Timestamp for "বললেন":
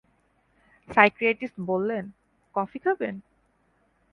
1.61-2.05